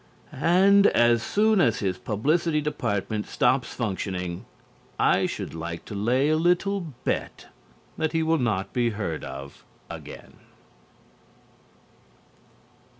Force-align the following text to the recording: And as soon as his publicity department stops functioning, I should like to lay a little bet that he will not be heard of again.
And 0.31 0.87
as 0.87 1.21
soon 1.21 1.61
as 1.61 1.77
his 1.77 1.99
publicity 1.99 2.59
department 2.59 3.27
stops 3.27 3.71
functioning, 3.75 4.45
I 4.97 5.27
should 5.27 5.53
like 5.53 5.85
to 5.85 5.93
lay 5.93 6.29
a 6.29 6.37
little 6.37 6.81
bet 7.03 7.49
that 7.99 8.11
he 8.11 8.23
will 8.23 8.39
not 8.39 8.73
be 8.73 8.89
heard 8.89 9.23
of 9.23 9.63
again. 9.91 10.37